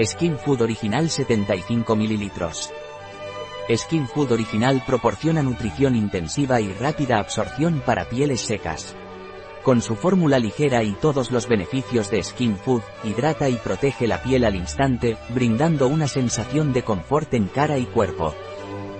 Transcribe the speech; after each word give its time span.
Skin 0.00 0.38
Food 0.38 0.62
Original 0.62 1.10
75 1.10 1.94
ml. 1.94 2.30
Skin 3.76 4.08
Food 4.08 4.32
Original 4.32 4.82
proporciona 4.86 5.42
nutrición 5.42 5.96
intensiva 5.96 6.62
y 6.62 6.72
rápida 6.72 7.18
absorción 7.18 7.82
para 7.84 8.08
pieles 8.08 8.40
secas. 8.40 8.96
Con 9.62 9.82
su 9.82 9.94
fórmula 9.94 10.38
ligera 10.38 10.82
y 10.82 10.92
todos 10.92 11.30
los 11.30 11.46
beneficios 11.46 12.10
de 12.10 12.22
Skin 12.22 12.56
Food, 12.56 12.80
hidrata 13.04 13.50
y 13.50 13.56
protege 13.56 14.06
la 14.06 14.22
piel 14.22 14.44
al 14.44 14.56
instante, 14.56 15.18
brindando 15.28 15.88
una 15.88 16.08
sensación 16.08 16.72
de 16.72 16.84
confort 16.84 17.34
en 17.34 17.48
cara 17.48 17.76
y 17.76 17.84
cuerpo. 17.84 18.34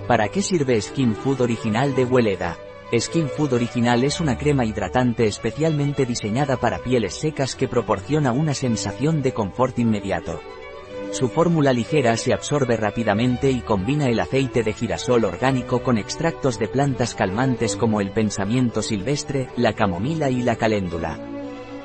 ¿Para 0.07 0.29
qué 0.29 0.43
sirve 0.43 0.79
Skin 0.79 1.15
Food 1.15 1.41
Original 1.41 1.95
de 1.95 2.05
Weleda? 2.05 2.59
Skin 2.95 3.31
Food 3.31 3.55
Original 3.55 4.05
es 4.05 4.21
una 4.21 4.37
crema 4.37 4.67
hidratante 4.67 5.25
especialmente 5.27 6.05
diseñada 6.05 6.59
para 6.59 6.81
pieles 6.81 7.15
secas 7.15 7.57
que 7.57 7.67
proporciona 7.67 8.33
una 8.33 8.53
sensación 8.53 9.23
de 9.23 9.33
confort 9.33 9.79
inmediato. 9.79 10.39
Su 11.13 11.29
fórmula 11.29 11.75
ligera 11.75 12.17
se 12.17 12.33
absorbe 12.33 12.79
rápidamente 12.79 13.51
y 13.51 13.61
combina 13.61 14.09
el 14.09 14.19
aceite 14.19 14.63
de 14.63 14.73
girasol 14.73 15.27
orgánico 15.27 15.83
con 15.83 15.99
extractos 15.99 16.59
de 16.59 16.69
plantas 16.69 17.15
calmantes 17.15 17.77
como 17.77 18.01
el 18.01 18.11
pensamiento 18.11 18.81
silvestre, 18.81 19.51
la 19.59 19.75
camomila 19.75 20.31
y 20.31 20.41
la 20.41 20.57
caléndula. 20.57 21.21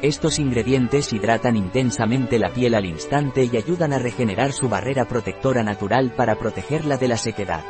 Estos 0.02 0.40
ingredientes 0.40 1.12
hidratan 1.12 1.58
intensamente 1.58 2.40
la 2.40 2.53
piel 2.53 2.73
al 2.73 2.86
instante 2.86 3.44
y 3.44 3.58
ayudan 3.58 3.91
a 3.91 4.00
regenerar 4.00 4.53
su 4.53 4.70
barrera 4.70 5.09
protectora 5.09 5.62
natural 5.62 6.14
para 6.16 6.36
protegerla 6.36 6.95
de 6.95 7.08
la 7.09 7.17
sequedad. 7.17 7.66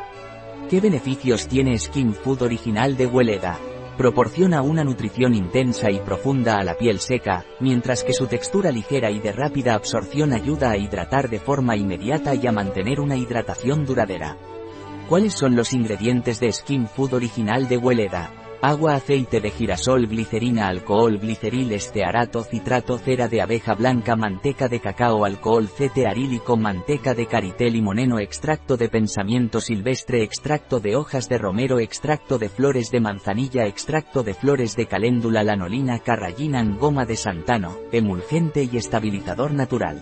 ¿Qué 0.70 0.80
beneficios 0.80 1.48
tiene 1.48 1.80
Skin 1.80 2.14
Food 2.14 2.44
original 2.44 2.96
de 2.98 3.08
Weleda? 3.08 3.58
Proporciona 3.98 4.62
una 4.62 4.84
nutrición 4.84 5.34
intensa 5.34 5.90
y 5.90 6.00
profunda 6.00 6.60
a 6.60 6.64
la 6.64 6.76
piel 6.76 7.00
seca, 7.00 7.46
mientras 7.60 8.04
que 8.04 8.14
su 8.14 8.28
textura 8.28 8.72
ligera 8.72 9.10
y 9.10 9.20
de 9.20 9.32
rápida 9.32 9.74
absorción 9.74 10.34
ayuda 10.34 10.70
a 10.70 10.78
hidratar 10.78 11.32
de 11.32 11.40
forma 11.40 11.76
inmediata 11.76 12.36
y 12.36 12.46
a 12.46 12.52
mantener 12.52 13.00
una 13.00 13.16
hidratación 13.16 13.88
duradera. 13.88 14.38
¿Cuáles 15.10 15.34
son 15.34 15.56
los 15.56 15.74
ingredientes 15.74 16.40
de 16.40 16.52
Skin 16.52 16.86
Food 16.88 17.16
original 17.16 17.68
de 17.68 17.78
Weleda? 17.78 18.37
Agua, 18.60 18.96
aceite 18.96 19.40
de 19.40 19.52
girasol, 19.52 20.08
glicerina, 20.08 20.68
alcohol, 20.68 21.20
gliceril, 21.20 21.72
estearato, 21.74 22.44
citrato, 22.44 22.98
cera 22.98 23.28
de 23.28 23.40
abeja 23.40 23.76
blanca, 23.76 24.16
manteca 24.16 24.68
de 24.68 24.80
cacao, 24.80 25.26
alcohol, 25.26 25.68
cete 25.68 26.08
arílico, 26.08 26.58
manteca 26.58 27.14
de 27.14 27.28
carité, 27.28 27.70
limoneno, 27.70 28.18
extracto 28.18 28.76
de 28.76 28.90
pensamiento 28.90 29.62
silvestre, 29.62 30.24
extracto 30.24 30.80
de 30.80 30.96
hojas 30.96 31.30
de 31.30 31.38
romero, 31.38 31.80
extracto 31.80 32.40
de 32.40 32.50
flores 32.50 32.90
de 32.90 33.00
manzanilla, 33.00 33.68
extracto 33.68 34.24
de 34.24 34.34
flores 34.34 34.76
de 34.76 34.88
caléndula, 34.88 35.44
lanolina, 35.44 36.00
carrallina, 36.00 36.64
goma 36.64 37.06
de 37.06 37.16
santano, 37.16 37.78
emulgente 37.92 38.64
y 38.64 38.76
estabilizador 38.76 39.52
natural. 39.52 40.02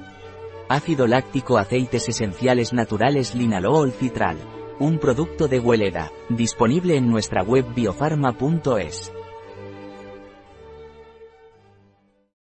Ácido 0.70 1.08
láctico, 1.08 1.58
aceites 1.58 2.08
esenciales 2.08 2.72
naturales, 2.72 3.36
linalool, 3.36 3.92
citral. 3.92 4.38
Un 4.78 5.00
producto 5.00 5.48
de 5.48 5.60
Hueleda, 5.60 6.12
disponible 6.28 6.98
en 6.98 7.10
nuestra 7.10 7.44
web 7.44 7.66
biofarma.es. 7.74 9.14